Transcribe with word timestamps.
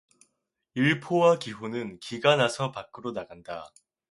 일포와 0.73 1.37
기호는 1.37 1.99
기가 1.99 2.35
나서 2.35 2.71
밖으로 2.71 3.11
나간다. 3.13 3.69